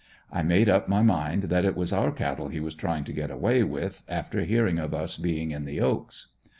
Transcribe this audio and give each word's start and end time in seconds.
I 0.31 0.41
made 0.41 0.67
up 0.67 0.87
my 0.89 1.03
mind 1.03 1.43
that 1.43 1.63
it 1.63 1.75
was 1.75 1.93
our 1.93 2.09
cattle 2.11 2.47
he 2.47 2.59
was 2.59 2.73
trying 2.73 3.03
to 3.03 3.13
get 3.13 3.29
away 3.29 3.61
with, 3.61 4.01
after 4.09 4.41
hearing 4.41 4.79
of 4.79 4.95
us 4.95 5.15
being 5.15 5.51
in 5.51 5.65
the 5.65 5.79
"Oaks." 5.79 6.29